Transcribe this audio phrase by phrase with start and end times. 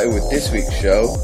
[0.00, 1.14] started with this week's show,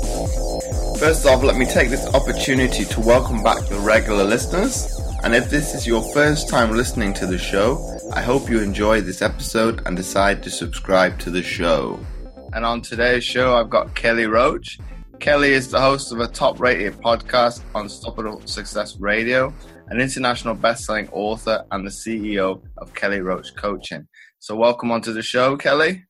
[0.98, 5.00] first off, let me take this opportunity to welcome back the regular listeners.
[5.25, 9.00] And if this is your first time listening to the show, I hope you enjoy
[9.00, 11.98] this episode and decide to subscribe to the show.
[12.53, 14.79] And on today's show, I've got Kelly Roach.
[15.20, 19.54] Kelly is the host of a top rated podcast, Unstoppable Success Radio,
[19.89, 24.06] an international best-selling author, and the CEO of Kelly Roach Coaching.
[24.39, 26.06] So, welcome onto the show, Kelly.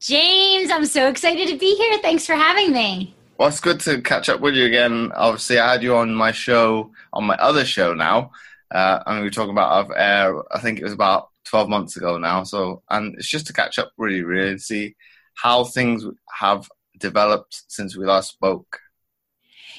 [0.00, 1.98] James, I'm so excited to be here.
[1.98, 3.14] Thanks for having me.
[3.36, 5.12] Well, it's good to catch up with you again.
[5.14, 8.30] Obviously, I had you on my show, on my other show now.
[8.70, 11.98] Uh, and we were talking about off air, I think it was about 12 months
[11.98, 12.44] ago now.
[12.44, 14.96] So, and it's just to catch up really, really, and see
[15.34, 16.06] how things
[16.38, 16.66] have
[16.98, 18.78] developed since we last spoke.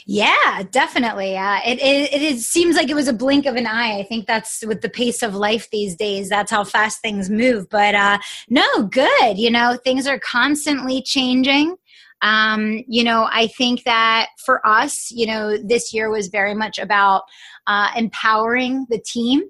[0.06, 1.38] Yeah, definitely.
[1.38, 4.00] Uh, it, it, it seems like it was a blink of an eye.
[4.00, 6.30] I think that's with the pace of life these days.
[6.30, 7.70] That's how fast things move.
[7.70, 9.38] But uh, no, good.
[9.38, 11.76] You know, things are constantly changing.
[12.22, 16.78] Um, you know, I think that for us, you know, this year was very much
[16.78, 17.24] about
[17.68, 19.42] uh, empowering the team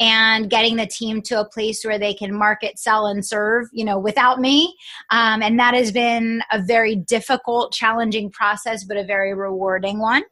[0.00, 3.84] and getting the team to a place where they can market, sell, and serve, you
[3.84, 4.74] know, without me.
[5.10, 10.24] Um, and that has been a very difficult, challenging process, but a very rewarding one.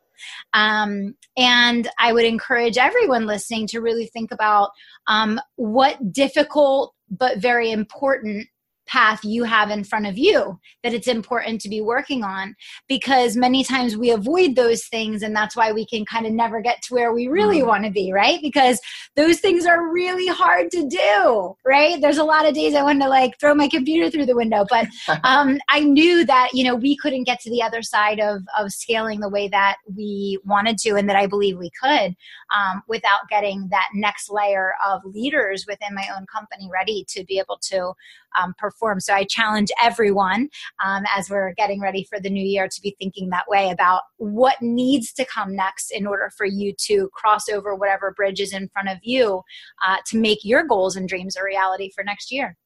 [0.52, 4.70] Um, and I would encourage everyone listening to really think about
[5.06, 8.46] um, what difficult but very important
[8.86, 12.54] path you have in front of you that it's important to be working on
[12.88, 16.60] because many times we avoid those things and that's why we can kind of never
[16.60, 17.66] get to where we really mm.
[17.66, 18.80] want to be right because
[19.16, 23.00] those things are really hard to do right there's a lot of days i want
[23.00, 24.86] to like throw my computer through the window but
[25.24, 28.70] um, i knew that you know we couldn't get to the other side of of
[28.72, 32.14] scaling the way that we wanted to and that i believe we could
[32.54, 37.38] um, without getting that next layer of leaders within my own company ready to be
[37.38, 37.92] able to
[38.40, 38.81] um, perform.
[39.00, 40.48] So I challenge everyone
[40.84, 44.02] um, as we're getting ready for the new year to be thinking that way about
[44.16, 48.52] what needs to come next in order for you to cross over whatever bridge is
[48.52, 49.42] in front of you
[49.86, 52.56] uh, to make your goals and dreams a reality for next year.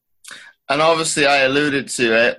[0.68, 2.38] And obviously, I alluded to it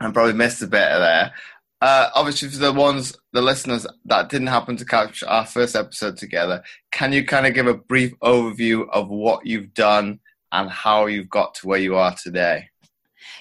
[0.00, 1.32] and probably missed a bit there.
[1.80, 6.16] Uh, obviously, for the ones, the listeners that didn't happen to catch our first episode
[6.16, 10.20] together, can you kind of give a brief overview of what you've done
[10.52, 12.68] and how you've got to where you are today.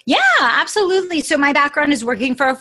[0.05, 1.21] Yeah, absolutely.
[1.21, 2.59] So my background is working for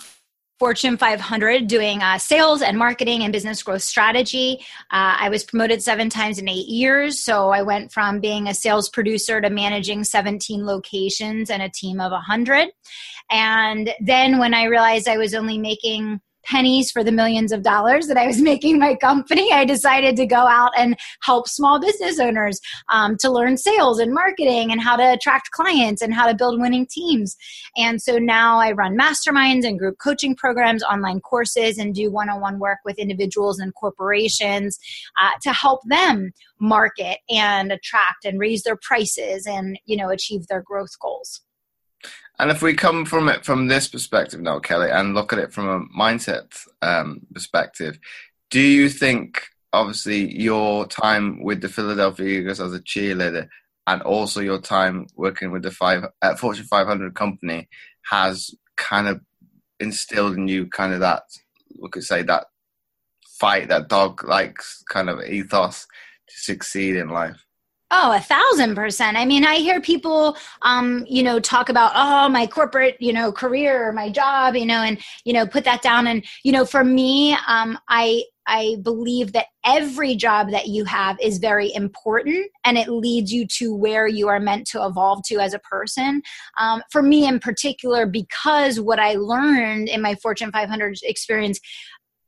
[0.61, 4.59] Fortune 500 doing uh, sales and marketing and business growth strategy.
[4.91, 7.25] Uh, I was promoted seven times in eight years.
[7.25, 11.99] So I went from being a sales producer to managing 17 locations and a team
[11.99, 12.69] of 100.
[13.31, 18.07] And then when I realized I was only making pennies for the millions of dollars
[18.07, 22.19] that I was making my company, I decided to go out and help small business
[22.19, 26.35] owners um, to learn sales and marketing and how to attract clients and how to
[26.35, 27.37] build winning teams.
[27.77, 32.29] And so now I run masterminds and group coaching programs, online courses, and do one
[32.29, 34.79] on one work with individuals and corporations
[35.21, 40.47] uh, to help them market and attract and raise their prices and you know achieve
[40.49, 41.43] their growth goals.
[42.39, 45.53] And if we come from it from this perspective now, Kelly, and look at it
[45.53, 47.99] from a mindset um, perspective,
[48.51, 53.49] do you think, obviously, your time with the Philadelphia Eagles as a cheerleader
[53.87, 57.69] and also your time working with the five uh, Fortune 500 company
[58.11, 59.21] has kind of
[59.79, 61.25] instilled in you kind of that,
[61.79, 62.47] we could say, that
[63.39, 65.87] fight, that dog like kind of ethos
[66.29, 67.45] to succeed in life?
[67.93, 69.17] Oh, a thousand percent.
[69.17, 73.33] I mean, I hear people, um, you know, talk about, oh, my corporate, you know,
[73.33, 76.07] career, my job, you know, and, you know, put that down.
[76.07, 81.19] And, you know, for me, um, I, I believe that every job that you have
[81.21, 85.41] is very important and it leads you to where you are meant to evolve to
[85.41, 86.23] as a person.
[86.59, 91.59] Um, for me in particular, because what I learned in my Fortune 500 experience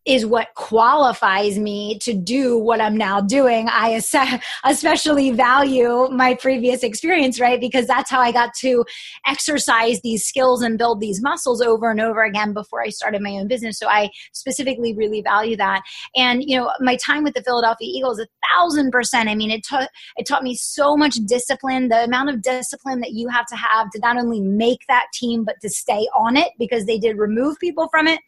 [0.05, 3.69] is what qualifies me to do what I'm now doing.
[3.71, 4.01] I
[4.65, 7.61] especially value my previous experience, right?
[7.61, 8.85] Because that's how I got to
[9.27, 13.31] exercise these skills and build these muscles over and over again before I started my
[13.31, 13.79] own business.
[13.79, 15.83] So I specifically really value that.
[16.17, 19.29] And, you know, my time with the Philadelphia Eagles, a thousand percent.
[19.29, 23.13] I mean, it taught, it taught me so much discipline, the amount of discipline that
[23.13, 26.49] you have to have to not only make that team, but to stay on it
[26.59, 28.21] because they did remove people from it.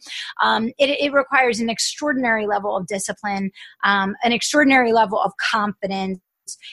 [0.43, 3.51] Um, it, it requires an extraordinary level of discipline,
[3.85, 6.21] um, an extraordinary level of confidence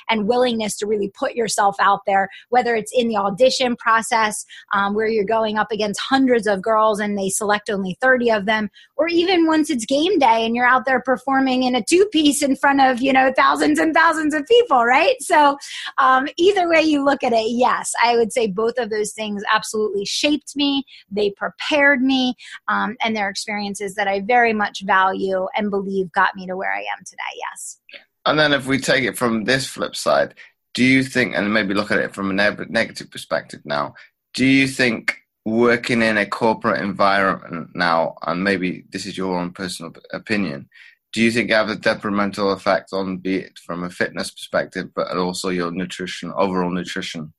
[0.10, 4.94] and willingness to really put yourself out there, whether it's in the audition process um,
[4.94, 8.70] where you're going up against hundreds of girls and they select only 30 of them,
[8.96, 12.42] or even once it's game day and you're out there performing in a two piece
[12.42, 15.16] in front of, you know, thousands and thousands of people, right?
[15.22, 15.58] So,
[15.98, 19.44] um, either way you look at it, yes, I would say both of those things
[19.52, 20.84] absolutely shaped me.
[21.10, 22.36] They prepared me,
[22.68, 26.74] um, and they're experiences that I very much value and believe got me to where
[26.74, 27.22] I am today.
[27.52, 27.80] Yes.
[28.26, 30.36] And then if we take it from this flip side,
[30.74, 33.96] do you think, and maybe look at it from a ne- negative perspective now,
[34.34, 39.52] do you think working in a corporate environment now, and maybe this is your own
[39.52, 40.70] personal opinion,
[41.14, 44.90] do you think you have a detrimental effect on be it from a fitness perspective,
[44.96, 47.34] but also your nutrition, overall nutrition?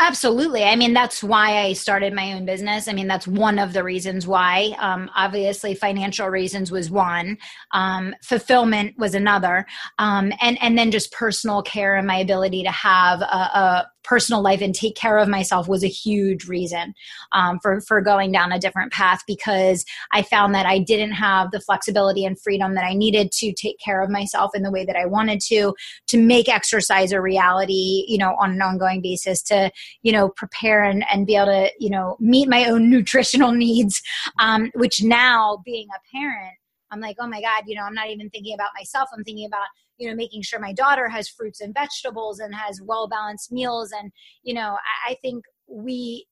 [0.00, 0.64] Absolutely.
[0.64, 2.88] I mean, that's why I started my own business.
[2.88, 4.74] I mean, that's one of the reasons why.
[4.80, 7.38] Um, obviously, financial reasons was one,
[7.70, 9.64] um, fulfillment was another,
[10.00, 14.42] um, and and then just personal care and my ability to have a, a personal
[14.42, 16.94] life and take care of myself was a huge reason
[17.32, 21.50] um, for for going down a different path because I found that I didn't have
[21.50, 24.84] the flexibility and freedom that I needed to take care of myself in the way
[24.84, 25.74] that I wanted to
[26.08, 29.70] to make exercise a reality you know on an ongoing basis to
[30.02, 34.02] you know prepare and, and be able to you know meet my own nutritional needs
[34.38, 36.54] um, which now being a parent
[36.90, 39.08] I'm like, oh my God, you know, I'm not even thinking about myself.
[39.12, 39.66] I'm thinking about
[39.98, 43.92] you know making sure my daughter has fruits and vegetables and has well balanced meals
[43.92, 44.10] and
[44.42, 44.76] you know
[45.06, 46.26] I, I, think we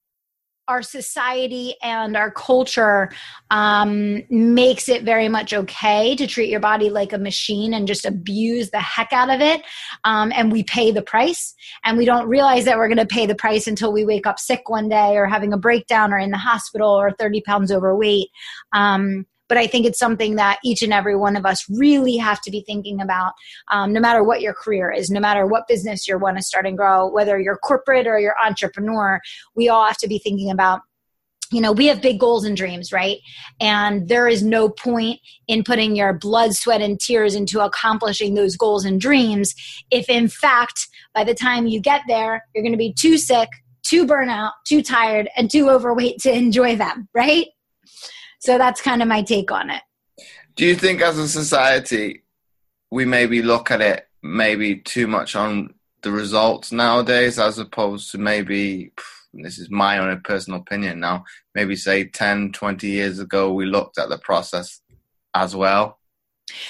[0.69, 3.11] our society and our culture
[3.51, 8.07] um, makes it very much okay to treat your body like a machine and just
[8.07, 9.63] abuse the heck out of it.
[10.05, 11.55] Um, and we pay the price,
[11.85, 14.39] and we don't realize that we're going to pay the price until we wake up
[14.39, 18.29] sick one day or having a breakdown or in the hospital or 30 pounds overweight.
[18.73, 22.41] Um, but I think it's something that each and every one of us really have
[22.41, 23.35] to be thinking about,
[23.71, 26.67] um, no matter what your career is, no matter what business you want to start
[26.67, 29.21] and grow, whether you're corporate or you're entrepreneur,
[29.55, 30.81] we all have to be thinking about
[31.51, 33.19] you know, we have big goals and dreams, right?
[33.61, 38.57] And there is no point in putting your blood, sweat, and tears into accomplishing those
[38.57, 39.55] goals and dreams
[39.91, 43.51] if, in fact, by the time you get there, you're going to be too sick,
[43.83, 47.49] too burnout, too tired, and too overweight to enjoy them, right?
[48.43, 49.83] So that's kind of my take on it.
[50.57, 52.23] Do you think as a society
[52.91, 55.73] we maybe look at it maybe too much on
[56.03, 58.93] the results nowadays as opposed to maybe
[59.33, 61.25] this is my own personal opinion now
[61.55, 64.83] maybe say 10 20 years ago we looked at the process
[65.35, 65.99] as well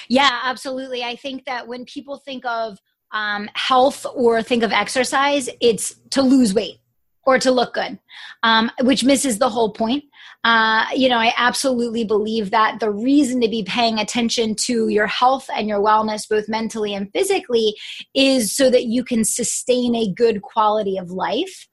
[0.08, 2.78] yeah absolutely i think that when people think of
[3.14, 6.78] um, health or think of exercise it's to lose weight
[7.24, 7.98] or to look good,
[8.42, 10.04] um, which misses the whole point.
[10.44, 15.06] Uh, you know, I absolutely believe that the reason to be paying attention to your
[15.06, 17.74] health and your wellness, both mentally and physically,
[18.14, 21.68] is so that you can sustain a good quality of life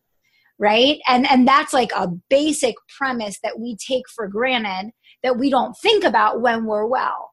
[0.60, 1.00] right?
[1.08, 4.92] And and that's like a basic premise that we take for granted
[5.24, 7.29] that we don't think about when we're well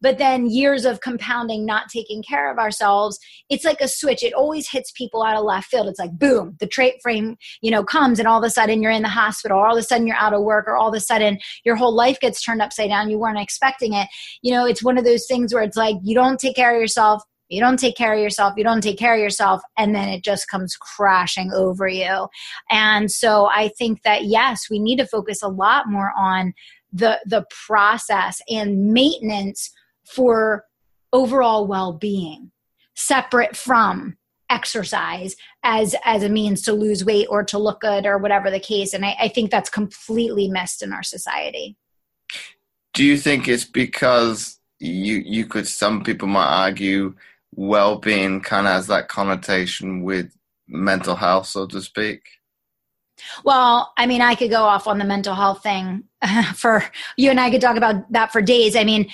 [0.00, 3.18] but then years of compounding not taking care of ourselves
[3.48, 4.22] it's like a switch.
[4.22, 5.88] It always hits people out of left field.
[5.88, 8.92] It's like boom the trait frame you know comes and all of a sudden you're
[8.92, 11.00] in the hospital all of a sudden you're out of work or all of a
[11.00, 13.10] sudden your whole life gets turned upside down.
[13.10, 14.08] You weren't expecting it.
[14.42, 16.80] You know it's one of those things where it's like you don't take care of
[16.80, 20.08] yourself you don't take care of yourself you don't take care of yourself and then
[20.08, 22.28] it just comes crashing over you.
[22.70, 26.54] And so i think that yes we need to focus a lot more on
[26.92, 29.70] the the process and maintenance
[30.10, 30.64] for
[31.12, 32.50] overall well-being
[32.94, 34.16] separate from
[34.50, 38.60] exercise as as a means to lose weight or to look good or whatever the
[38.60, 38.92] case.
[38.92, 41.76] And I, I, think that's completely missed in our society.
[42.92, 47.14] Do you think it's because you you could some people might argue
[47.54, 50.32] well-being kind of has that connotation with
[50.66, 52.22] mental health so to speak?
[53.44, 56.04] Well, I mean, I could go off on the mental health thing
[56.54, 56.84] for
[57.16, 58.74] you and I could talk about that for days.
[58.74, 59.10] I mean,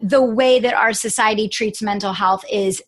[0.00, 2.82] the way that our society treats mental health is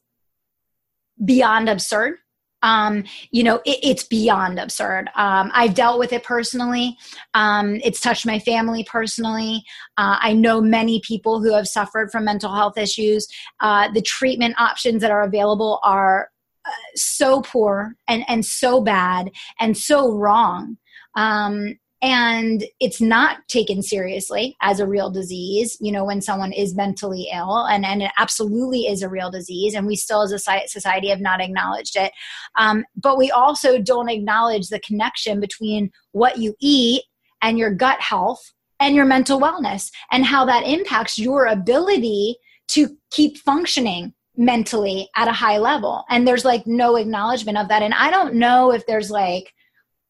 [1.25, 2.16] beyond absurd.
[2.62, 5.11] Um, you know, it, it's beyond absurd.
[5.16, 6.97] Um, I've dealt with it personally.
[7.35, 9.64] Um, it's touched my family personally.
[9.99, 13.26] Uh, I know many people who have suffered from mental health issues.
[13.61, 16.28] Uh, the treatment options that are available are
[16.64, 20.78] uh, so poor and, and so bad and so wrong.
[21.16, 26.75] Um, and it's not taken seriously as a real disease you know when someone is
[26.75, 30.38] mentally ill and, and it absolutely is a real disease and we still as a
[30.66, 32.12] society have not acknowledged it.
[32.56, 37.02] Um, but we also don't acknowledge the connection between what you eat
[37.40, 42.37] and your gut health and your mental wellness and how that impacts your ability
[42.68, 46.04] to keep functioning mentally at a high level.
[46.09, 47.82] And there's like no acknowledgement of that.
[47.82, 49.52] And i don't know if there's like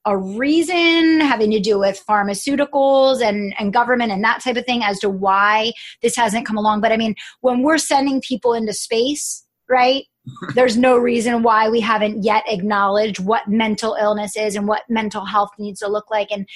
[0.04, 4.82] a reason having to do with pharmaceuticals and, and government and that type of thing
[4.82, 6.80] as to why this hasn't come along.
[6.80, 10.04] But i mean when we're sending people into space right
[10.54, 15.24] there's no reason why we haven't yet acknowledged what mental illness is and what mental
[15.24, 16.30] health needs to look like.
[16.30, 16.48] And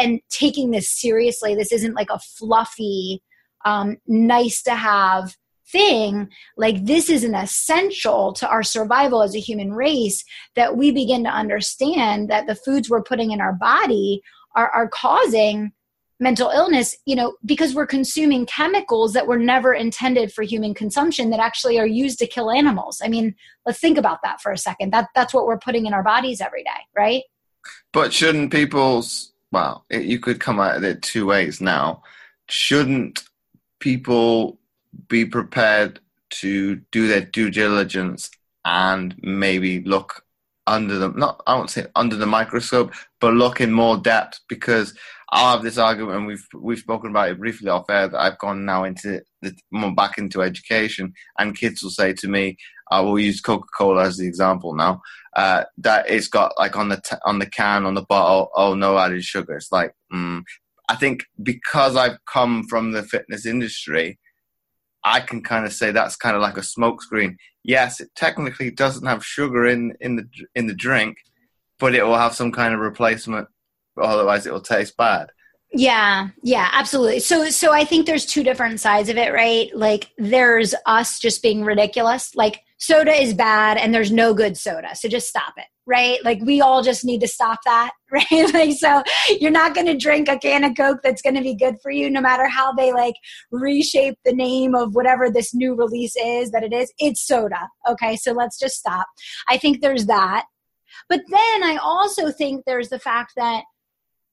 [0.00, 3.22] and taking this seriously this isn't like a fluffy
[3.64, 5.36] um, nice to have
[5.70, 10.90] thing like this is an essential to our survival as a human race that we
[10.90, 14.22] begin to understand that the foods we're putting in our body
[14.54, 15.72] are, are causing
[16.20, 21.30] mental illness you know because we're consuming chemicals that were never intended for human consumption
[21.30, 23.00] that actually are used to kill animals.
[23.02, 23.34] I mean
[23.66, 24.92] let's think about that for a second.
[24.92, 27.22] That that's what we're putting in our bodies every day right?
[27.92, 32.02] But shouldn't people's well it, you could come at it two ways now.
[32.48, 33.24] Shouldn't
[33.80, 34.58] people
[35.08, 38.30] be prepared to do their due diligence
[38.64, 40.24] and maybe look
[40.66, 44.94] under the not I won't say under the microscope, but look in more depth because
[45.30, 48.38] I'll have this argument and we've we've spoken about it briefly off air that I've
[48.38, 52.56] gone now into the, more back into education and kids will say to me,
[52.90, 55.00] I will use Coca Cola as the example now,
[55.34, 58.74] uh, that it's got like on the t- on the can on the bottle, oh
[58.74, 59.56] no added sugar.
[59.56, 60.42] It's like mm.
[60.88, 64.18] I think because I've come from the fitness industry,
[65.04, 67.36] I can kind of say that's kind of like a smokescreen.
[67.64, 71.16] Yes, it technically doesn't have sugar in, in the in the drink,
[71.78, 73.48] but it will have some kind of replacement.
[74.00, 75.30] Otherwise, it will taste bad.
[75.74, 77.20] Yeah, yeah, absolutely.
[77.20, 79.74] So so I think there's two different sides of it, right?
[79.74, 82.34] Like there's us just being ridiculous.
[82.34, 84.94] Like soda is bad and there's no good soda.
[84.94, 86.22] So just stop it, right?
[86.24, 88.52] Like we all just need to stop that, right?
[88.52, 89.02] like so
[89.40, 91.90] you're not going to drink a can of Coke that's going to be good for
[91.90, 93.14] you no matter how they like
[93.50, 96.92] reshape the name of whatever this new release is that it is.
[96.98, 97.68] It's soda.
[97.88, 98.16] Okay?
[98.16, 99.06] So let's just stop.
[99.48, 100.44] I think there's that.
[101.08, 103.62] But then I also think there's the fact that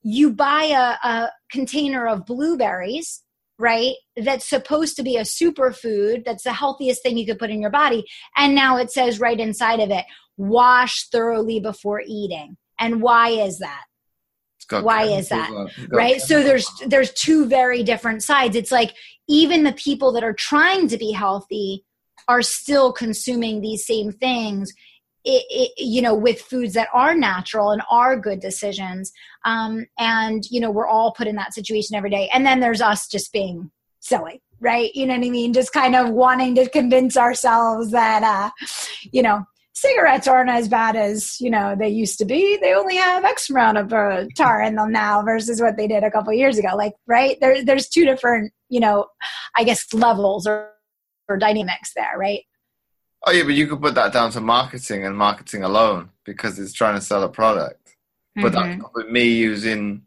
[0.01, 3.23] you buy a, a container of blueberries
[3.59, 3.95] right?
[4.15, 6.23] That's supposed to be a superfood.
[6.25, 8.05] That's the healthiest thing you could put in your body.
[8.37, 10.05] And now it says right inside of it
[10.37, 12.57] wash thoroughly before eating.
[12.79, 13.83] And why is that?
[14.71, 15.49] Why is that?
[15.91, 16.21] right?
[16.21, 18.55] so there's there's two very different sides.
[18.55, 18.93] It's like
[19.27, 21.83] even the people that are trying to be healthy
[22.27, 24.71] are still consuming these same things
[25.25, 29.11] it, it, you know with foods that are natural and are good decisions
[29.45, 32.29] um, and you know we're all put in that situation every day.
[32.33, 34.93] And then there's us just being silly right?
[34.93, 35.53] You know what i mean?
[35.53, 38.49] Just kind of wanting to convince ourselves that uh,
[39.09, 42.57] you know cigarettes aren't as bad as you know they used to be.
[42.57, 46.03] They only have x amount of uh, tar in them now versus what they did
[46.03, 46.75] a couple years ago.
[46.75, 47.38] Like right?
[47.39, 49.07] There, there's two different you know
[49.55, 50.69] i guess levels or,
[51.27, 52.43] or dynamics there right
[53.25, 56.73] Oh yeah, but you could put that down to marketing and marketing alone because it's
[56.73, 57.95] trying to sell a product.
[58.38, 58.41] Mm-hmm.
[58.43, 60.03] But that's with me using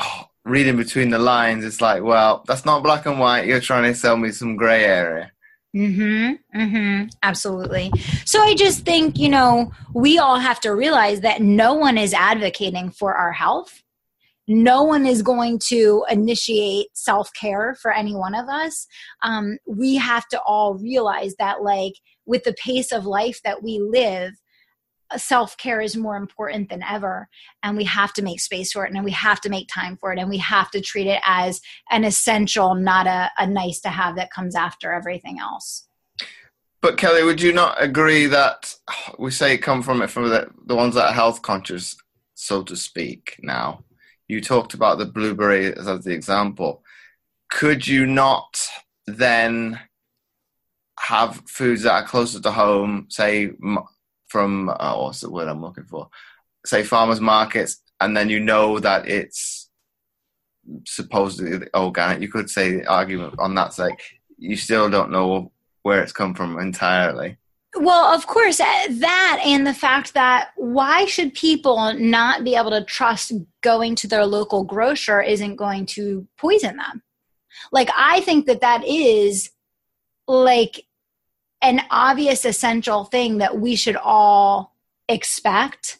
[0.00, 1.64] oh, reading between the lines.
[1.64, 3.46] It's like, well, that's not black and white.
[3.46, 5.32] You're trying to sell me some gray area.
[5.76, 6.58] Mm-hmm.
[6.58, 7.08] Mm-hmm.
[7.22, 7.92] Absolutely.
[8.24, 12.14] So I just think, you know, we all have to realize that no one is
[12.14, 13.82] advocating for our health
[14.48, 18.86] no one is going to initiate self care for any one of us.
[19.22, 21.92] Um, we have to all realize that, like,
[22.24, 24.32] with the pace of life that we live,
[25.16, 27.28] self care is more important than ever.
[27.62, 30.12] And we have to make space for it and we have to make time for
[30.12, 30.18] it.
[30.18, 34.16] And we have to treat it as an essential, not a, a nice to have
[34.16, 35.86] that comes after everything else.
[36.80, 38.74] But Kelly, would you not agree that
[39.18, 41.96] we say come from it from the, the ones that are health conscious,
[42.34, 43.84] so to speak, now?
[44.28, 46.82] You talked about the blueberry as the example.
[47.50, 48.60] Could you not
[49.06, 49.80] then
[51.00, 53.52] have foods that are closer to home, say
[54.28, 56.08] from uh, what's the word I'm looking for?
[56.66, 59.70] Say farmers markets, and then you know that it's
[60.86, 62.20] supposedly organic.
[62.20, 63.92] You could say the argument on that side.
[64.36, 67.38] You still don't know where it's come from entirely.
[67.76, 72.70] Well, of course, uh, that and the fact that why should people not be able
[72.70, 73.32] to trust
[73.62, 77.02] going to their local grocer isn't going to poison them?
[77.70, 79.50] Like, I think that that is
[80.26, 80.86] like
[81.60, 84.74] an obvious essential thing that we should all
[85.08, 85.98] expect.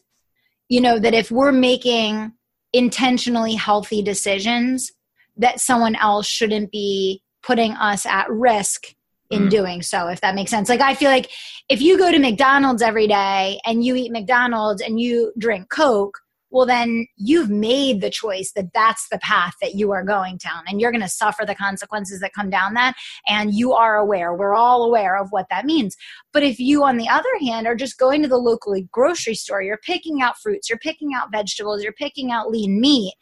[0.69, 2.33] You know, that if we're making
[2.73, 4.91] intentionally healthy decisions,
[5.37, 8.95] that someone else shouldn't be putting us at risk
[9.29, 9.49] in mm.
[9.49, 11.29] doing so if that makes sense like i feel like
[11.69, 16.19] if you go to mcdonald's every day and you eat mcdonald's and you drink coke
[16.51, 20.63] well then you've made the choice that that's the path that you are going down
[20.67, 22.95] and you're going to suffer the consequences that come down that
[23.27, 24.33] and you are aware.
[24.33, 25.95] We're all aware of what that means.
[26.33, 29.61] But if you on the other hand are just going to the local grocery store
[29.61, 33.13] you're picking out fruits you're picking out vegetables you're picking out lean meat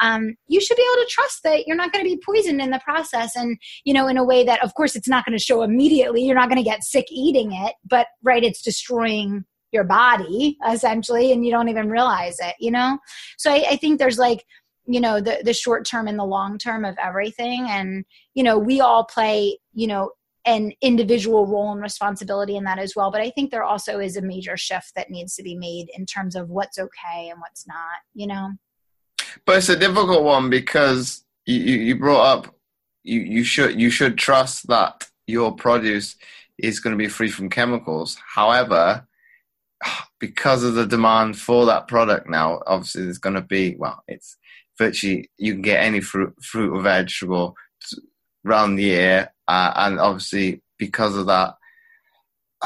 [0.00, 2.70] um, you should be able to trust that you're not going to be poisoned in
[2.70, 5.42] the process and you know in a way that of course it's not going to
[5.42, 6.24] show immediately.
[6.24, 9.44] You're not going to get sick eating it but right it's destroying
[9.76, 12.98] your body essentially and you don't even realize it you know?
[13.36, 14.44] So I, I think there's like
[14.86, 17.66] you know the the short term and the long term of everything.
[17.68, 18.04] And
[18.34, 20.12] you know we all play you know
[20.44, 23.10] an individual role and responsibility in that as well.
[23.10, 26.06] But i think there also is a major shift that needs to be made in
[26.06, 28.52] terms of what's okay and what's not you know?
[29.44, 32.54] But it's a difficult one because you, you brought up
[33.02, 36.16] you, you should you should trust that your produce
[36.58, 38.16] is going to be free from chemicals.
[38.34, 39.06] However
[40.20, 44.36] because of the demand for that product now, obviously there's going to be well, it's
[44.78, 47.54] virtually you can get any fruit, fruit or vegetable
[48.46, 51.54] around the year, uh, and obviously because of that,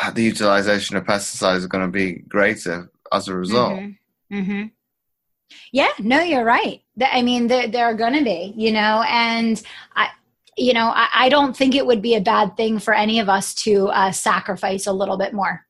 [0.00, 3.72] uh, the utilization of pesticides is going to be greater as a result.
[3.72, 4.36] Mm-hmm.
[4.36, 4.66] Mm-hmm.
[5.72, 6.82] Yeah, no, you're right.
[7.00, 9.60] I mean, there, are going to be, you know, and
[9.96, 10.10] I,
[10.56, 13.28] you know, I, I, don't think it would be a bad thing for any of
[13.28, 15.66] us to uh, sacrifice a little bit more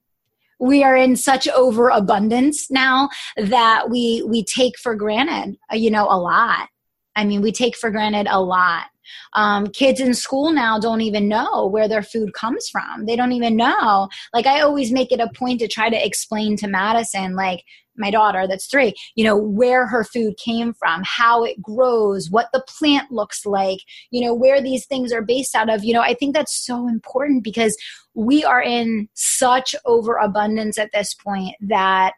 [0.60, 6.04] we are in such overabundance now that we we take for granted uh, you know
[6.04, 6.68] a lot.
[7.16, 8.86] I mean we take for granted a lot.
[9.32, 13.06] Um, kids in school now don't even know where their food comes from.
[13.06, 14.08] They don't even know.
[14.32, 17.64] Like i always make it a point to try to explain to madison like
[17.96, 22.48] my daughter that's three you know where her food came from how it grows what
[22.52, 23.78] the plant looks like
[24.10, 25.84] you know where these things are based out of.
[25.84, 27.76] You know i think that's so important because
[28.20, 32.12] we are in such overabundance at this point that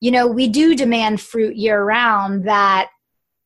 [0.00, 2.88] you know we do demand fruit year round that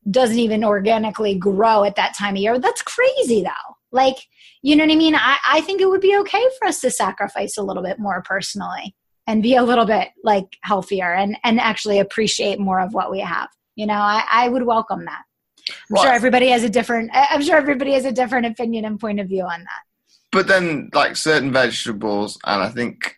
[0.09, 2.59] doesn't even organically grow at that time of year.
[2.59, 3.75] That's crazy though.
[3.93, 4.17] Like
[4.61, 5.15] you know what i mean?
[5.15, 8.21] I, I think it would be okay for us to sacrifice a little bit more
[8.23, 8.93] personally
[9.25, 13.21] and be a little bit like healthier and and actually appreciate more of what we
[13.21, 13.47] have.
[13.75, 15.23] You know i, I would welcome that.
[15.69, 18.99] I'm well, sure everybody has a different i'm sure everybody has a different opinion and
[18.99, 19.83] point of view on that
[20.31, 23.15] but then like certain vegetables and i think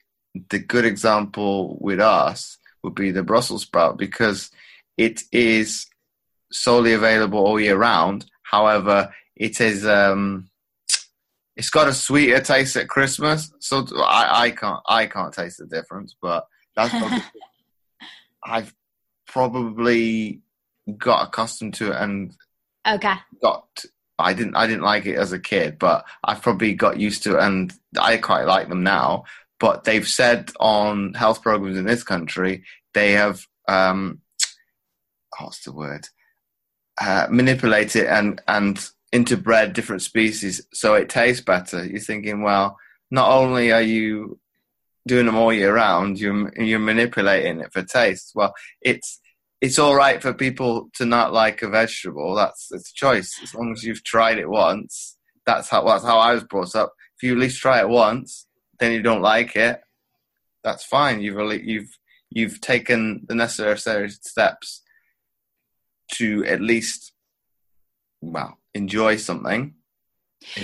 [0.50, 4.52] the good example with us would be the brussels sprout because
[4.98, 5.88] it is
[6.52, 10.48] solely available all year round however it is um
[11.56, 13.52] it's got a sweeter taste at Christmas.
[13.60, 17.24] So I, I can't I can't taste the difference, but that's probably,
[18.44, 18.74] I've
[19.28, 20.42] probably
[20.98, 22.34] got accustomed to it and
[22.86, 23.86] okay got
[24.20, 27.38] I didn't I didn't like it as a kid, but I've probably got used to
[27.38, 29.26] it and I quite like them now.
[29.60, 34.22] But they've said on health programs in this country they have um,
[35.40, 36.08] what's the word
[37.02, 41.86] uh, manipulate it and and interbred different species so it tastes better.
[41.86, 42.78] You're thinking, well,
[43.12, 44.40] not only are you
[45.08, 48.32] doing them all year round, you're you're manipulating it for taste.
[48.36, 49.20] Well, it's
[49.64, 52.36] it's all right for people to not like a vegetable.
[52.36, 53.40] That's it's a choice.
[53.42, 56.92] As long as you've tried it once, that's how that's how I was brought up.
[57.16, 58.46] If you at least try it once,
[58.82, 59.80] then you don't like it.
[60.66, 61.22] That's fine.
[61.22, 61.98] You've really, you've
[62.30, 64.82] you've taken the necessary steps
[66.16, 67.14] to at least
[68.20, 69.76] well enjoy something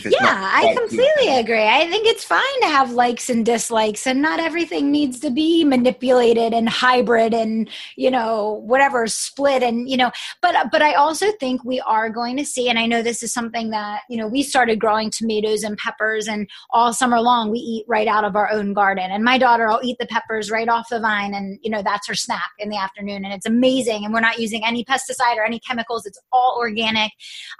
[0.03, 1.63] yeah, I completely agree.
[1.63, 5.63] I think it's fine to have likes and dislikes, and not everything needs to be
[5.63, 10.11] manipulated and hybrid and you know whatever split and you know.
[10.41, 13.33] But but I also think we are going to see, and I know this is
[13.33, 17.59] something that you know we started growing tomatoes and peppers, and all summer long we
[17.59, 19.11] eat right out of our own garden.
[19.11, 22.07] And my daughter will eat the peppers right off the vine, and you know that's
[22.07, 24.05] her snack in the afternoon, and it's amazing.
[24.05, 27.11] And we're not using any pesticide or any chemicals; it's all organic.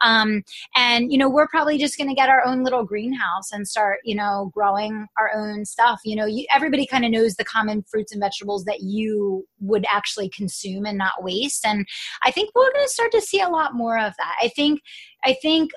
[0.01, 0.43] Um,
[0.75, 3.99] and you know we're probably just going to get our own little greenhouse and start,
[4.03, 6.01] you know, growing our own stuff.
[6.03, 9.85] You know, you, everybody kind of knows the common fruits and vegetables that you would
[9.91, 11.65] actually consume and not waste.
[11.65, 11.85] And
[12.23, 14.35] I think we're going to start to see a lot more of that.
[14.41, 14.81] I think,
[15.23, 15.71] I think,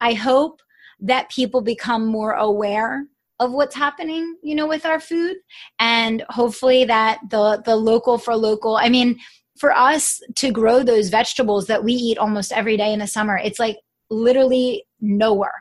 [0.00, 0.60] I hope
[1.00, 3.06] that people become more aware
[3.38, 5.36] of what's happening you know with our food
[5.78, 9.18] and hopefully that the the local for local i mean
[9.58, 13.36] for us to grow those vegetables that we eat almost every day in the summer
[13.36, 13.76] it's like
[14.10, 15.52] literally no work.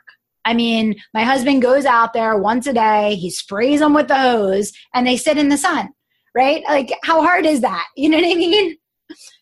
[0.43, 4.15] I mean, my husband goes out there once a day, he sprays them with the
[4.19, 5.89] hose, and they sit in the sun,
[6.35, 6.63] right?
[6.67, 7.87] Like, how hard is that?
[7.95, 8.75] You know what I mean?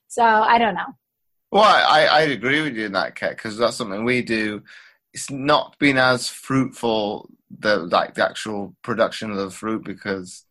[0.07, 0.93] So I don't know.
[1.51, 4.63] Well, I, I agree with you in that, Kat, because that's something we do.
[5.13, 7.29] It's not been as fruitful,
[7.59, 10.45] the like the actual production of the fruit, because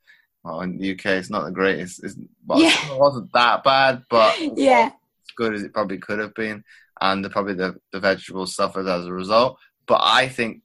[0.44, 2.04] well, in the UK, it's not the greatest.
[2.04, 2.74] It's, well, Yeah.
[2.92, 4.86] it wasn't that bad, but Yeah.
[4.86, 6.62] as good as it probably could have been,
[7.02, 9.58] and the, probably the, the vegetables suffered as a result.
[9.86, 10.62] But I think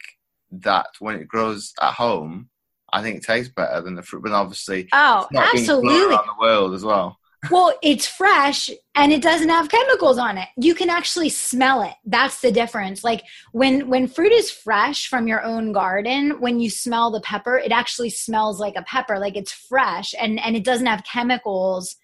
[0.52, 2.50] that when it grows at home,
[2.93, 4.23] I think it tastes better than the fruit.
[4.23, 6.15] But obviously, Oh, it's not being absolutely.
[6.15, 7.17] around the world as well.
[7.52, 10.47] Well, it's fresh and it doesn't have chemicals on it.
[10.58, 11.93] You can actually smell it.
[12.06, 13.04] That's the difference.
[13.04, 17.58] Like when when fruit is fresh from your own garden, when you smell the pepper,
[17.58, 21.95] it actually smells like a pepper, like it's fresh and and it doesn't have chemicals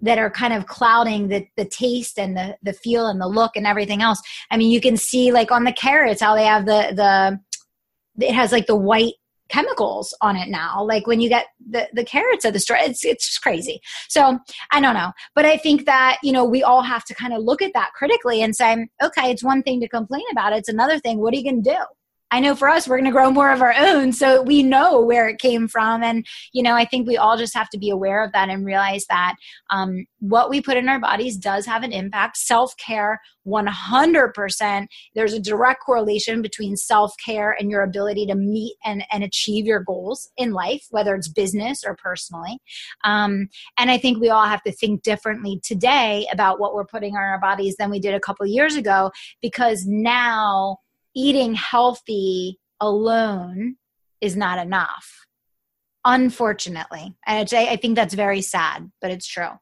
[0.00, 3.56] that are kind of clouding the the taste and the the feel and the look
[3.56, 4.20] and everything else.
[4.50, 8.32] I mean, you can see like on the carrots how they have the the it
[8.32, 9.14] has like the white
[9.48, 13.04] chemicals on it now like when you get the the carrots at the store it's
[13.04, 14.40] it's just crazy so
[14.72, 15.12] I don't know.
[15.34, 17.90] But I think that, you know, we all have to kind of look at that
[17.94, 20.52] critically and say, okay, it's one thing to complain about.
[20.52, 21.18] It's another thing.
[21.20, 21.84] What are you going to do?
[22.32, 24.12] I know for us, we're going to grow more of our own.
[24.12, 26.02] So we know where it came from.
[26.02, 28.66] And, you know, I think we all just have to be aware of that and
[28.66, 29.34] realize that
[29.70, 32.36] um, what we put in our bodies does have an impact.
[32.36, 34.86] Self care, 100%.
[35.14, 39.64] There's a direct correlation between self care and your ability to meet and, and achieve
[39.64, 42.58] your goals in life, whether it's business or personally.
[43.04, 47.14] Um, and I think we all have to think differently today about what we're putting
[47.14, 50.78] on our bodies than we did a couple years ago because now
[51.16, 53.76] eating healthy alone
[54.20, 55.26] is not enough.
[56.04, 57.16] Unfortunately.
[57.26, 59.58] And I think that's very sad, but it's true.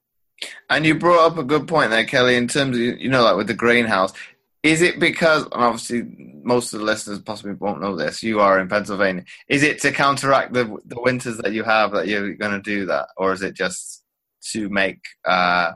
[0.68, 3.36] And you brought up a good point there, Kelly, in terms of, you know, like
[3.36, 4.12] with the greenhouse.
[4.62, 6.02] Is it because, and obviously
[6.42, 9.24] most of the listeners possibly won't know this, you are in Pennsylvania.
[9.48, 12.86] Is it to counteract the, the winters that you have that you're going to do
[12.86, 13.08] that?
[13.16, 14.02] Or is it just
[14.52, 15.72] to make uh,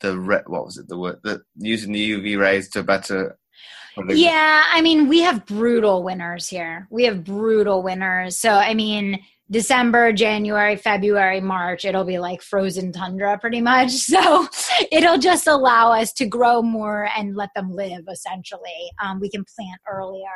[0.00, 3.38] the, what was it, the word, the, using the UV rays to better.
[4.08, 6.86] Yeah, I mean, we have brutal winters here.
[6.90, 8.36] We have brutal winters.
[8.36, 13.92] So, I mean, December, January, February, March, it'll be like frozen tundra pretty much.
[14.12, 14.46] So,
[14.90, 18.90] it'll just allow us to grow more and let them live essentially.
[19.02, 20.26] Um, we can plant earlier.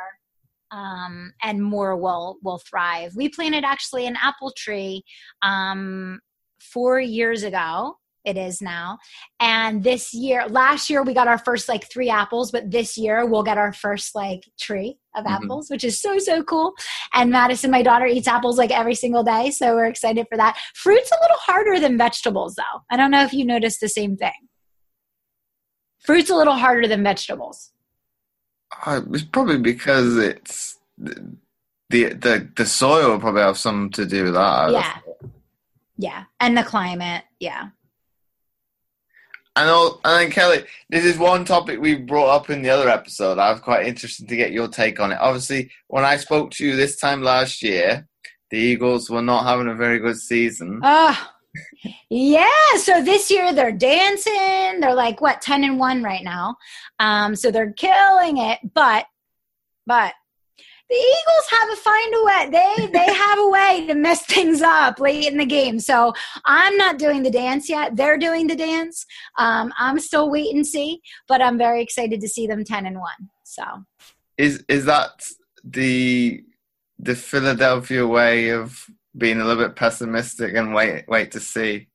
[0.69, 3.15] Um, and more will will thrive.
[3.15, 5.03] We planted actually an apple tree
[5.41, 6.19] um,
[6.59, 7.95] four years ago.
[8.27, 8.97] It is now,
[9.39, 13.25] and this year, last year we got our first like three apples, but this year
[13.25, 15.35] we'll get our first like tree of Mhm.
[15.35, 16.73] apples, which is so so cool.
[17.13, 20.57] And Madison, my daughter, eats apples like every single day, so we're excited for that.
[20.75, 22.81] Fruit's a little harder than vegetables, though.
[22.91, 24.49] I don't know if you noticed the same thing.
[26.01, 27.71] Fruit's a little harder than vegetables.
[28.85, 31.37] Uh, it's probably because it's the,
[31.89, 34.71] the the the soil probably have something to do with that.
[34.73, 34.97] Yeah.
[35.99, 37.23] Yeah, and the climate.
[37.39, 37.69] Yeah.
[39.57, 39.69] And,
[40.05, 43.39] and then Kelly, this is one topic we brought up in the other episode.
[43.39, 45.17] I was quite interested to get your take on it.
[45.19, 48.07] Obviously, when I spoke to you this time last year,
[48.51, 50.79] the Eagles were not having a very good season.
[50.83, 51.27] Oh,
[52.09, 52.77] yeah.
[52.77, 54.79] So this year they're dancing.
[54.79, 56.55] They're like what ten and one right now.
[56.99, 58.59] Um, so they're killing it.
[58.75, 59.05] But,
[59.87, 60.13] but
[60.89, 62.49] the Eagles have a find a way.
[62.51, 65.79] They they have a way to mess things up late in the game.
[65.79, 66.13] So
[66.45, 67.95] I'm not doing the dance yet.
[67.95, 69.05] They're doing the dance.
[69.37, 71.01] Um, I'm still wait and see.
[71.27, 73.29] But I'm very excited to see them ten and one.
[73.43, 73.63] So
[74.37, 75.25] Is is that
[75.63, 76.43] the
[76.99, 78.85] the Philadelphia way of
[79.17, 81.89] being a little bit pessimistic and wait wait to see?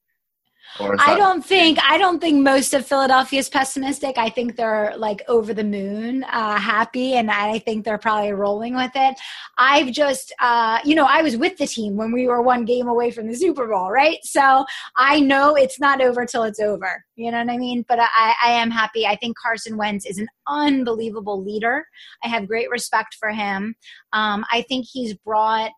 [0.79, 4.17] I don't think I don't think most of Philadelphia is pessimistic.
[4.17, 8.75] I think they're like over the moon, uh, happy, and I think they're probably rolling
[8.75, 9.19] with it.
[9.59, 12.89] I've just, uh, you know, I was with the team when we were one game
[12.89, 14.19] away from the Super Bowl, right?
[14.23, 14.65] So
[14.97, 17.05] I know it's not over till it's over.
[17.17, 17.85] You know what I mean?
[17.89, 19.07] But I, I am happy.
[19.07, 21.85] I think Carson Wentz is an unbelievable leader.
[22.25, 23.75] I have great respect for him.
[24.13, 25.71] Um, I think he's brought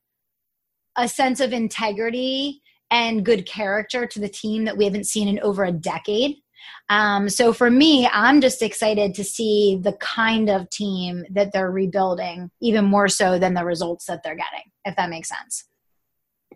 [0.96, 5.40] a sense of integrity and good character to the team that we haven't seen in
[5.40, 6.36] over a decade.
[6.88, 11.70] Um, so for me, I'm just excited to see the kind of team that they're
[11.70, 15.64] rebuilding, even more so than the results that they're getting, if that makes sense.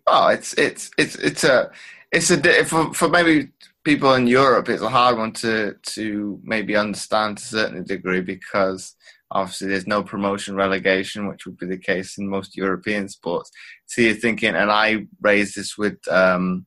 [0.06, 1.70] Oh, it's it's it's it's a
[2.12, 3.48] it's a for for maybe
[3.84, 4.68] people in Europe.
[4.68, 8.94] It's a hard one to to maybe understand to a certain degree because
[9.30, 13.50] obviously there's no promotion relegation, which would be the case in most European sports.
[13.86, 16.66] So you're thinking, and I raised this with um,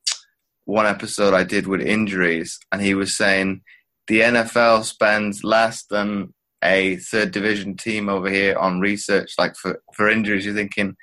[0.65, 3.61] one episode I did with injuries, and he was saying
[4.07, 9.81] the NFL spends less than a third division team over here on research, like for
[9.93, 10.45] for injuries.
[10.45, 10.95] You're thinking.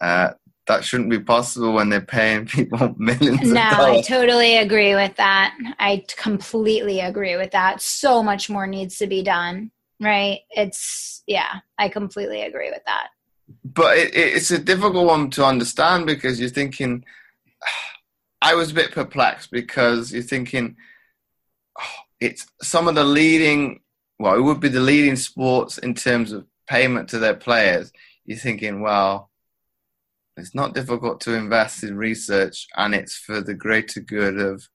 [0.00, 0.30] Uh,
[0.66, 5.54] that shouldn't be possible when they're paying people millions No, I totally agree with that.
[5.78, 7.82] I completely agree with that.
[7.82, 10.40] So much more needs to be done, right?
[10.50, 13.08] It's, yeah, I completely agree with that.
[13.64, 17.04] but it, it, it's a difficult one to understand because you're thinking
[18.42, 20.76] I was a bit perplexed because you're thinking
[21.80, 23.80] oh, it's some of the leading,
[24.18, 27.90] well, it would be the leading sports in terms of payment to their players.
[28.26, 29.30] You're thinking, well,
[30.36, 34.68] it's not difficult to invest in research, and it's for the greater good of,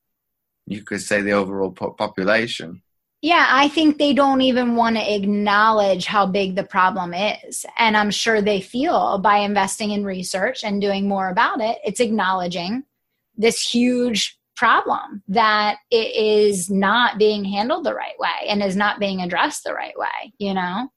[0.65, 2.82] you could say, the overall population.
[3.21, 7.65] Yeah, I think they don't even want to acknowledge how big the problem is.
[7.77, 11.99] And I'm sure they feel by investing in research and doing more about it, it's
[11.99, 12.84] acknowledging
[13.36, 18.99] this huge problem that it is not being handled the right way and is not
[18.99, 20.89] being addressed the right way, you know?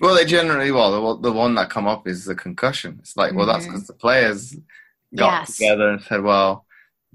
[0.00, 2.98] Well, they generally, well, the, the one that come up is the concussion.
[3.00, 3.52] It's like, well, mm-hmm.
[3.52, 4.54] that's because the players
[5.16, 5.56] got yes.
[5.56, 6.64] together and said, well,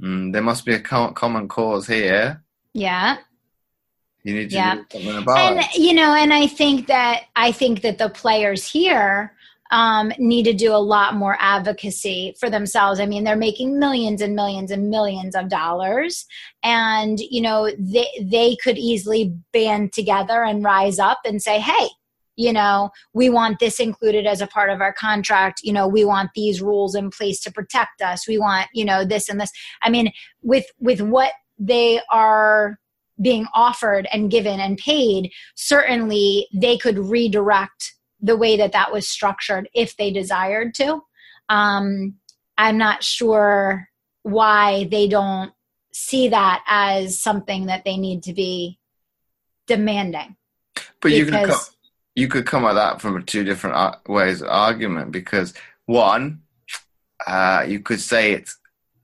[0.01, 2.43] mm, there must be a common cause here.
[2.73, 3.17] Yeah
[4.23, 4.75] you need to yeah.
[4.75, 5.75] do something about and, it.
[5.75, 9.33] You know, and I think that I think that the players here
[9.71, 12.99] um, need to do a lot more advocacy for themselves.
[12.99, 16.25] I mean, they're making millions and millions and millions of dollars,
[16.61, 21.87] and you know they they could easily band together and rise up and say, "Hey,
[22.35, 25.61] you know, we want this included as a part of our contract.
[25.63, 28.27] You know, we want these rules in place to protect us.
[28.27, 30.11] We want you know this and this." I mean,
[30.43, 32.77] with with what they are
[33.21, 39.07] being offered and given and paid, certainly they could redirect the way that that was
[39.07, 41.01] structured if they desired to.
[41.49, 42.15] Um,
[42.57, 43.87] I'm not sure
[44.23, 45.51] why they don't
[45.93, 48.79] see that as something that they need to be
[49.67, 50.35] demanding.
[51.01, 51.59] But you could come,
[52.15, 55.53] you could come at that from two different ways of argument because
[55.85, 56.41] one,
[57.25, 58.57] uh, you could say it's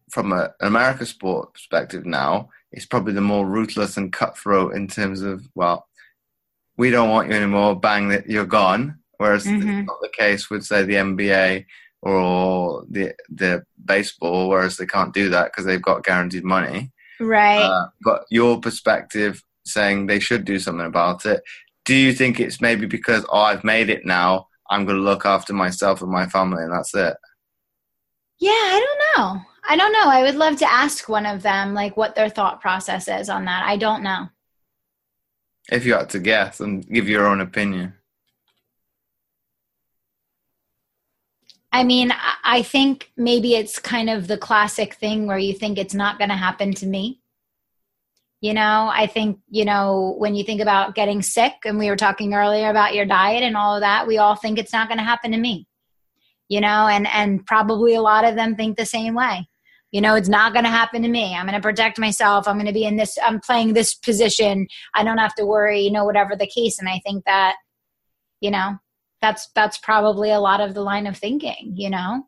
[0.10, 4.88] from a, an America sport perspective now it's probably the more ruthless and cutthroat in
[4.88, 5.88] terms of well,
[6.78, 7.80] we don't want you anymore.
[7.80, 9.00] Bang, that you're gone.
[9.18, 9.86] Whereas mm-hmm.
[9.86, 11.66] not the case with say the NBA
[12.02, 16.92] or the the baseball, whereas they can't do that because they've got guaranteed money.
[17.20, 17.62] Right.
[17.62, 21.42] Uh, but your perspective saying they should do something about it.
[21.86, 25.26] Do you think it's maybe because oh I've made it now, I'm going to look
[25.26, 27.16] after myself and my family, and that's it?
[28.40, 29.42] Yeah, I don't know.
[29.70, 30.06] I don't know.
[30.06, 33.46] I would love to ask one of them like what their thought process is on
[33.46, 33.64] that.
[33.66, 34.30] I don't know.
[35.70, 37.94] If you had to guess and give your own opinion.
[41.74, 42.14] I mean,
[42.46, 46.30] I think maybe it's kind of the classic thing where you think it's not going
[46.30, 47.20] to happen to me.
[48.40, 51.98] You know, I think, you know, when you think about getting sick, and we were
[51.98, 55.00] talking earlier about your diet and all of that, we all think it's not going
[55.00, 55.68] to happen to me.
[56.48, 59.48] You know, and and probably a lot of them think the same way
[59.92, 61.36] you know it's not going to happen to me.
[61.36, 62.48] I'm going to protect myself.
[62.48, 64.68] I'm going to be in this i'm playing this position.
[64.94, 66.80] I don't have to worry you know whatever the case.
[66.80, 67.56] And i think that
[68.42, 68.78] you know
[69.22, 72.24] that's that's probably a lot of the line of thinking you know?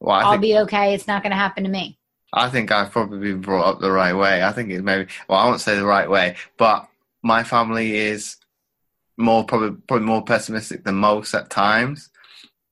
[0.00, 0.94] Well, I will be okay.
[0.94, 1.98] It's not going to happen to me.
[2.32, 4.42] I think i've probably been brought up the right way.
[4.42, 6.88] I think it's maybe well i won't say the right way but
[7.22, 8.36] my family is
[9.18, 12.10] more probably probably more pessimistic than most at times.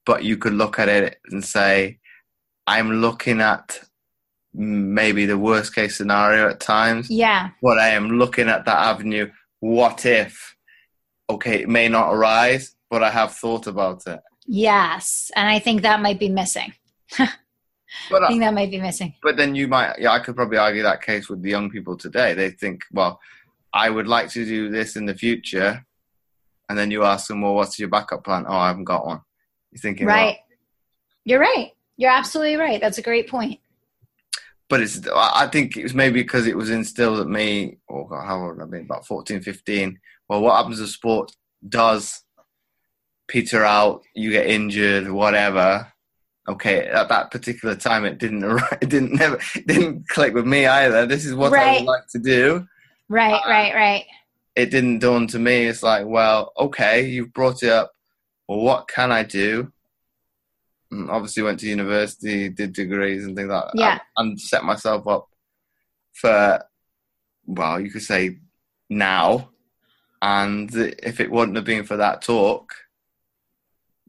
[0.06, 1.98] But you could look at it and say
[2.66, 3.80] I'm looking at
[4.54, 7.10] maybe the worst case scenario at times.
[7.10, 7.50] Yeah.
[7.62, 9.30] But I am looking at that avenue.
[9.60, 10.56] What if?
[11.28, 14.20] Okay, it may not arise, but I have thought about it.
[14.46, 16.72] Yes, and I think that might be missing.
[17.18, 19.14] but I think that might be missing.
[19.22, 21.96] But then you might, yeah, I could probably argue that case with the young people
[21.96, 22.32] today.
[22.34, 23.20] They think, well,
[23.72, 25.84] I would like to do this in the future,
[26.68, 28.44] and then you ask them, well, what's your backup plan?
[28.48, 29.20] Oh, I haven't got one.
[29.72, 30.24] You're thinking, right?
[30.24, 30.58] Well,
[31.24, 31.72] You're right.
[31.96, 32.80] You're absolutely right.
[32.80, 33.60] That's a great point.
[34.68, 38.20] But it's, I think it was maybe because it was instilled at me, or oh
[38.20, 39.98] how old I been, about 14, 15.
[40.28, 41.30] Well, what happens if sport
[41.68, 42.22] does
[43.28, 45.92] peter out, you get injured, whatever.
[46.48, 48.44] Okay, at that particular time, it didn't,
[48.80, 51.06] it didn't never, it didn't click with me either.
[51.06, 51.66] This is what right.
[51.66, 52.66] I would like to do.
[53.08, 54.04] Right, uh, right, right.
[54.54, 55.66] It didn't dawn to me.
[55.66, 57.92] It's like, well, okay, you've brought it up.
[58.48, 59.72] Well, what can I do?
[61.08, 63.78] Obviously went to university, did degrees and things like that.
[63.78, 63.98] Yeah.
[64.16, 65.28] And set myself up
[66.12, 66.64] for,
[67.46, 68.38] well, you could say
[68.88, 69.50] now.
[70.22, 72.72] And if it wouldn't have been for that talk,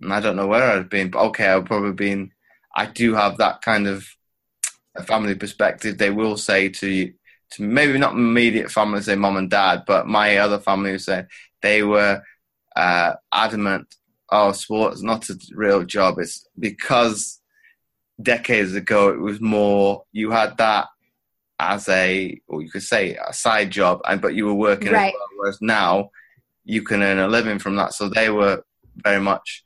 [0.10, 1.10] I don't know where I'd been.
[1.10, 2.32] But okay, I've probably been.
[2.76, 4.08] I do have that kind of
[4.96, 5.98] a family perspective.
[5.98, 7.14] They will say to you,
[7.52, 11.28] to maybe not immediate family, say mom and dad, but my other family who said
[11.62, 12.22] they were
[12.76, 13.96] uh, adamant
[14.32, 16.20] oh, sports not a real job.
[16.20, 17.40] It's because
[18.22, 20.88] decades ago it was more you had that
[21.60, 24.92] as a, or you could say a side job, and but you were working.
[24.92, 25.14] Right.
[25.14, 26.12] Well, whereas now
[26.66, 27.94] you can earn a living from that.
[27.94, 28.64] So they were
[29.04, 29.64] very much,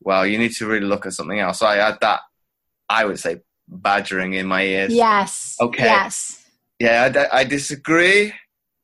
[0.00, 1.60] well, you need to really look at something else.
[1.60, 2.20] So I had that,
[2.88, 4.92] I would say, badgering in my ears.
[4.92, 5.56] Yes.
[5.60, 5.84] Okay.
[5.84, 6.44] Yes.
[6.78, 8.32] Yeah, I, I disagree,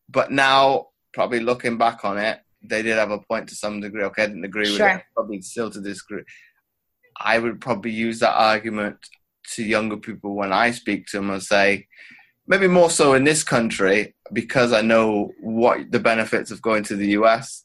[0.08, 4.04] but now probably looking back on it, they did have a point to some degree.
[4.04, 4.88] Okay, I didn't agree with Sure.
[4.88, 5.02] it.
[5.14, 6.24] Probably still to this disagree.
[7.18, 8.96] I would probably use that argument
[9.54, 11.86] to younger people when I speak to them and say,
[12.46, 16.96] maybe more so in this country because I know what the benefits of going to
[16.96, 17.64] the US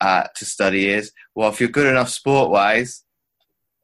[0.00, 1.12] uh, to study is.
[1.34, 3.02] Well, if you're good enough sport wise,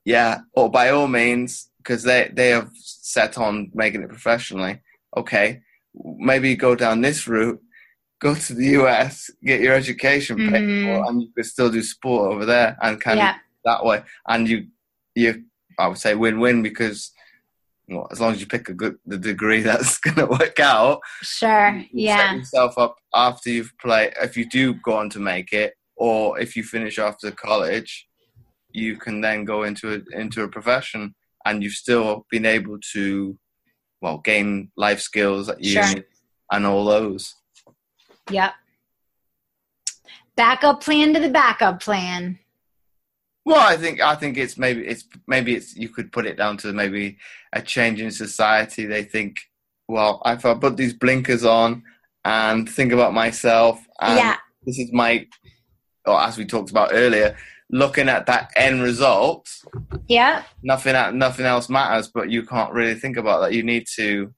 [0.04, 4.80] yeah, or by all means, because they they have set on making it professionally.
[5.16, 5.60] Okay,
[5.94, 7.60] maybe go down this route.
[8.22, 10.84] Go to the US, get your education paid Mhm.
[10.84, 13.34] for, and you could still do sport over there and kind Yeah.
[13.34, 14.04] of that way.
[14.28, 14.68] And you,
[15.16, 15.44] you,
[15.76, 17.10] I would say win-win because
[17.88, 21.00] well, as long as you pick a good the degree that's going to work out,
[21.22, 21.70] Sure.
[21.90, 22.34] you set Yeah.
[22.34, 24.12] yourself up after you've played.
[24.22, 28.08] If you do go on to make it, or if you finish after college,
[28.70, 33.36] you can then go into a, into a profession, and you've still been able to,
[34.00, 35.82] well, gain life skills at Sure.
[35.84, 36.04] uni
[36.52, 37.34] and all those.
[38.30, 38.52] Yep.
[40.36, 42.38] Backup plan to the backup plan.
[43.44, 46.56] Well, I think I think it's maybe it's maybe it's you could put it down
[46.58, 47.18] to maybe
[47.52, 48.86] a change in society.
[48.86, 49.40] They think,
[49.88, 51.82] well, if I put these blinkers on
[52.24, 54.36] and think about myself, and yeah.
[54.64, 55.26] this is my,
[56.06, 57.36] or as we talked about earlier,
[57.68, 59.48] looking at that end result,
[60.06, 60.44] Yeah.
[60.62, 62.08] nothing nothing else matters.
[62.08, 63.54] But you can't really think about that.
[63.54, 64.32] You need to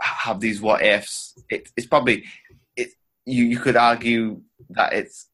[0.00, 1.34] have these what ifs.
[1.50, 2.24] It, it's probably
[2.76, 2.90] it.
[3.26, 5.28] You you could argue that it's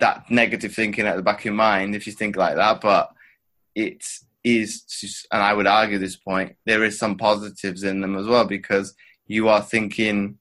[0.00, 3.10] that negative thinking at the back of your mind if you think like that, but
[3.74, 4.04] it
[4.44, 8.44] is, and I would argue this point, there is some positives in them as well
[8.44, 8.94] because
[9.26, 10.38] you are thinking.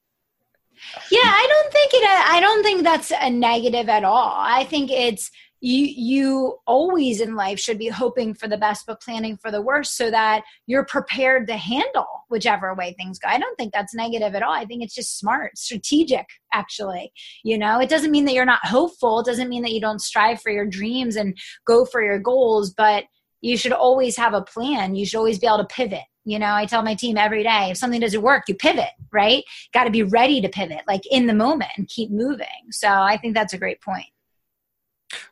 [1.09, 2.03] Yeah, I don't think it.
[2.03, 4.33] I don't think that's a negative at all.
[4.37, 5.31] I think it's
[5.61, 5.85] you.
[5.85, 9.95] You always in life should be hoping for the best, but planning for the worst,
[9.95, 13.29] so that you're prepared to handle whichever way things go.
[13.29, 14.51] I don't think that's negative at all.
[14.51, 16.25] I think it's just smart, strategic.
[16.51, 19.19] Actually, you know, it doesn't mean that you're not hopeful.
[19.19, 22.73] It doesn't mean that you don't strive for your dreams and go for your goals,
[22.73, 23.05] but
[23.39, 24.95] you should always have a plan.
[24.95, 26.03] You should always be able to pivot.
[26.25, 29.43] You know, I tell my team every day if something doesn't work, you pivot, right?
[29.73, 32.71] Got to be ready to pivot, like in the moment and keep moving.
[32.71, 34.07] So I think that's a great point.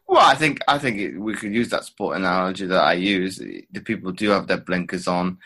[0.08, 3.38] Well, I think I think we could use that sport analogy that I use.
[3.38, 5.38] The people do have their blinkers on,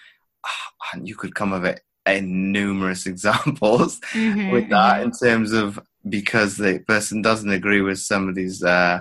[0.93, 5.03] and you could come of it in numerous examples Mhm, with that mhm.
[5.05, 8.99] in terms of because the person doesn't agree with somebody's uh,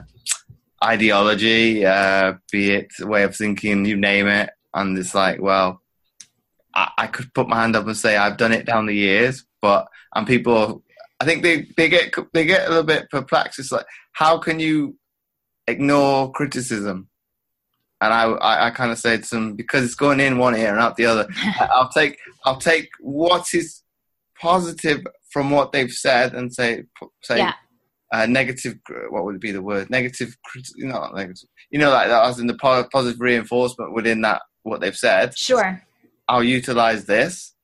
[0.83, 5.83] ideology, uh, be it way of thinking, you name it, and it's like, well,
[6.75, 9.45] I, I could put my hand up and say I've done it down the years,
[9.61, 10.83] but and people,
[11.21, 13.59] I think they they get they get a little bit perplexed.
[13.59, 14.97] It's like, how can you
[15.67, 17.09] ignore criticism?
[18.05, 20.71] And I, I, I kind of say to them because it's going in one ear
[20.73, 21.27] and out the other.
[21.61, 23.83] I'll take I'll take what is
[24.41, 26.85] positive from what they've said and say
[27.23, 27.55] say Yeah.
[28.13, 28.79] uh, negative.
[29.11, 29.91] What would be the word?
[29.91, 30.37] Negative.
[30.77, 31.49] You know, negative.
[31.71, 35.37] You know, like that as in the positive reinforcement within that what they've said.
[35.37, 35.83] Sure.
[36.29, 37.55] I'll utilize this.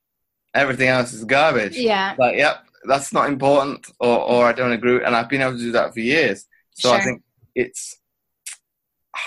[0.53, 1.77] Everything else is garbage.
[1.77, 2.13] Yeah.
[2.19, 5.03] Like, yep, that's not important, or or I don't agree.
[5.03, 6.45] And I've been able to do that for years.
[6.73, 7.21] So I think
[7.55, 7.97] it's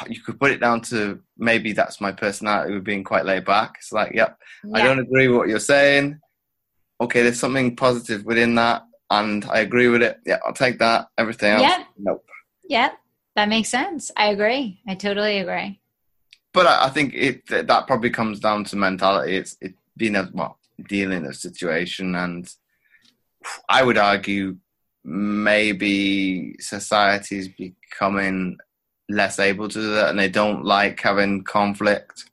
[0.08, 3.76] you could put it down to maybe that's my personality with being quite laid back.
[3.78, 4.38] It's like, yep,
[4.74, 6.18] I don't agree with what you're saying.
[7.00, 10.20] Okay, there's something positive within that, and I agree with it.
[10.24, 11.08] Yeah, I'll take that.
[11.18, 11.84] Everything else, Yeah.
[11.98, 12.24] nope.
[12.68, 12.90] Yeah.
[13.36, 14.10] That makes sense.
[14.16, 14.80] I agree.
[14.86, 15.80] I totally agree.
[16.52, 19.36] But I, I think it that probably comes down to mentality.
[19.36, 22.48] It's it being a well dealing a situation, and
[23.68, 24.56] I would argue
[25.04, 28.56] maybe society is becoming
[29.08, 32.30] less able to do that, and they don't like having conflict.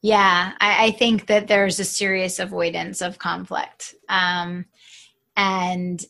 [0.00, 3.94] Yeah, I, I think that there's a serious avoidance of conflict.
[4.08, 4.66] Um,
[5.36, 6.04] and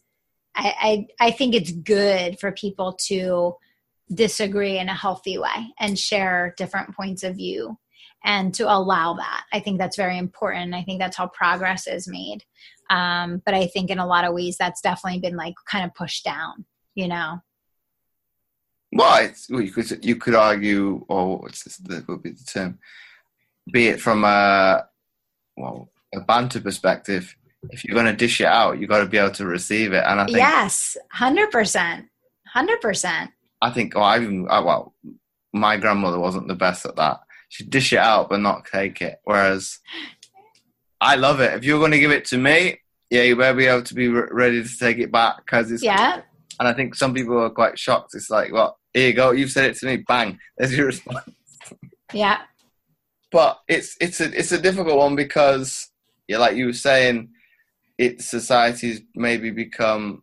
[0.55, 3.57] I, I, I think it's good for people to
[4.13, 7.79] disagree in a healthy way and share different points of view
[8.25, 9.45] and to allow that.
[9.53, 10.75] I think that's very important.
[10.75, 12.45] I think that's how progress is made.
[12.91, 15.95] Um, but I think in a lot of ways that's definitely been like kind of
[15.95, 16.65] pushed down,
[16.95, 17.41] you know?
[18.93, 22.45] Well, it's, well, you could you could argue, or what's this, that would be the
[22.45, 22.79] term?
[23.71, 24.87] Be it from a
[25.57, 27.35] well a banter perspective.
[27.71, 30.05] If you're going to dish it out, you've got to be able to receive it.
[30.07, 32.07] And I think Yes, 100%.
[32.55, 33.29] 100%.
[33.61, 34.95] I think well, I even well,
[35.53, 37.21] my grandmother wasn't the best at that.
[37.49, 39.21] She'd dish it out but not take it.
[39.25, 39.79] Whereas
[41.01, 41.55] I love it.
[41.55, 42.81] If you're going to give it to me,
[43.11, 45.83] yeah, you better be able to be re- ready to take it back because it's.
[45.83, 46.23] Yeah.
[46.59, 48.15] And I think some people are quite shocked.
[48.15, 49.31] It's like, well, here you go.
[49.31, 49.99] You've said it to me.
[49.99, 50.39] Bang.
[50.59, 51.31] There's your response.
[52.13, 52.39] Yeah.
[53.31, 55.91] but it's it's a it's a difficult one because
[56.27, 57.31] yeah, like you were saying,
[57.97, 60.23] it society's maybe become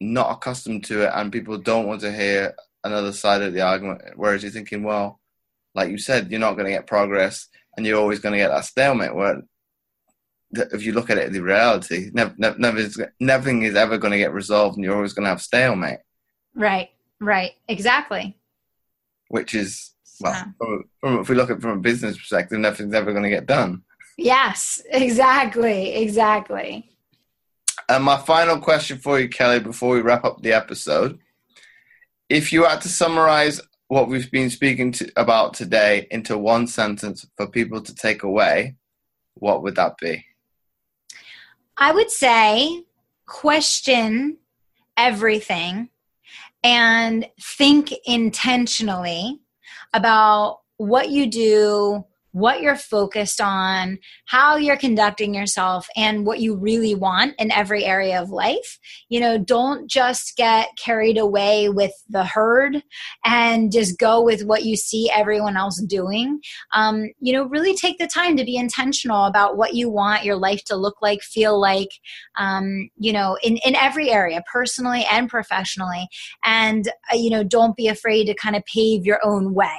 [0.00, 2.54] not accustomed to it, and people don't want to hear
[2.84, 4.02] another side of the argument.
[4.16, 5.20] Whereas you're thinking, well,
[5.74, 8.48] like you said, you're not going to get progress, and you're always going to get
[8.48, 9.14] that stalemate.
[9.14, 9.42] Where
[10.52, 12.88] if you look at it, the reality, never, never,
[13.20, 16.00] nothing is ever going to get resolved, and you're always going to have stalemate.
[16.54, 16.90] Right.
[17.20, 17.52] Right.
[17.68, 18.36] Exactly.
[19.28, 20.44] Which is well, yeah.
[20.58, 23.30] from, from, if we look at it from a business perspective, nothing's ever going to
[23.30, 23.82] get done.
[24.18, 26.90] Yes, exactly, exactly.
[27.88, 31.18] And my final question for you, Kelly, before we wrap up the episode,
[32.28, 37.26] if you had to summarize what we've been speaking to, about today into one sentence
[37.36, 38.76] for people to take away,
[39.34, 40.24] what would that be?
[41.82, 42.84] I would say
[43.26, 44.38] question
[44.96, 45.88] everything
[46.62, 49.40] and think intentionally
[49.92, 56.56] about what you do what you're focused on, how you're conducting yourself, and what you
[56.56, 58.78] really want in every area of life.
[59.08, 62.82] You know, don't just get carried away with the herd
[63.24, 66.40] and just go with what you see everyone else doing.
[66.74, 70.36] Um, you know, really take the time to be intentional about what you want your
[70.36, 71.90] life to look like, feel like,
[72.38, 76.08] um, you know, in, in every area, personally and professionally.
[76.44, 79.76] And, uh, you know, don't be afraid to kind of pave your own way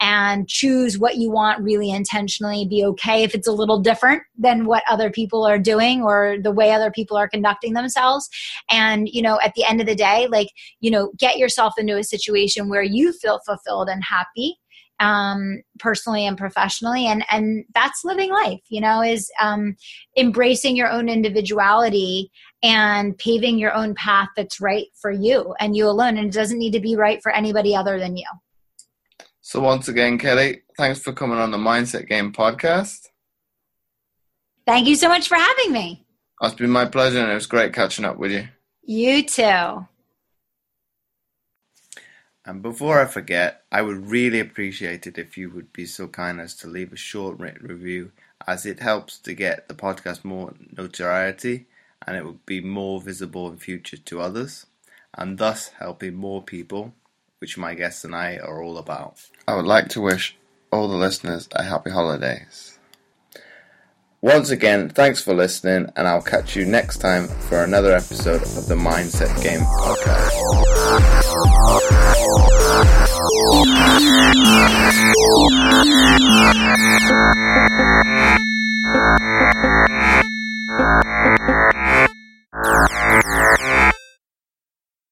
[0.00, 4.66] and choose what you want really intentionally be okay if it's a little different than
[4.66, 8.28] what other people are doing or the way other people are conducting themselves.
[8.70, 10.48] And you know at the end of the day like
[10.80, 14.56] you know get yourself into a situation where you feel fulfilled and happy
[15.00, 17.06] um, personally and professionally.
[17.06, 19.76] And and that's living life you know is um,
[20.16, 22.30] embracing your own individuality
[22.62, 26.16] and paving your own path that's right for you and you alone.
[26.16, 28.26] And it doesn't need to be right for anybody other than you
[29.42, 33.08] so once again, Kelly, thanks for coming on the Mindset Game podcast.
[34.66, 36.06] Thank you so much for having me.
[36.40, 38.48] It's been my pleasure, and it was great catching up with you.
[38.82, 39.86] You too.
[42.44, 46.40] And before I forget, I would really appreciate it if you would be so kind
[46.40, 48.12] as to leave a short written review,
[48.46, 51.66] as it helps to get the podcast more notoriety
[52.06, 54.66] and it would be more visible in future to others,
[55.16, 56.94] and thus helping more people
[57.42, 59.20] which my guests and I are all about.
[59.48, 60.36] I would like to wish
[60.70, 62.78] all the listeners a happy holidays.
[64.20, 68.68] Once again, thanks for listening, and I'll catch you next time for another episode of
[68.68, 70.32] the Mindset Game Podcast.